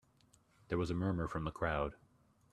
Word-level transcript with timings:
There 0.69 0.79
was 0.79 0.89
a 0.89 0.95
murmur 0.95 1.27
from 1.27 1.43
the 1.43 1.51
crowd. 1.51 1.93